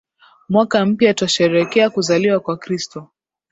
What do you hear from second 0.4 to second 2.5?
Mwaka mpya twasherekea kuzaliwa